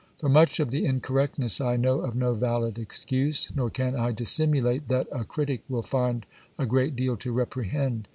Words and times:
For 0.17 0.29
much 0.29 0.59
of 0.59 0.71
the 0.71 0.83
incorrectness 0.83 1.61
I 1.61 1.75
know 1.77 1.99
of 1.99 2.15
no 2.15 2.33
valid 2.33 2.79
excuse, 2.79 3.51
nor 3.55 3.69
can 3.69 3.95
I 3.95 4.11
dissimulate 4.11 4.87
that 4.87 5.05
a 5.11 5.23
critic 5.23 5.61
will 5.69 5.83
find 5.83 6.25
a 6.57 6.65
great 6.65 6.95
deal 6.95 7.15
to 7.17 7.31
reprehend. 7.31 8.07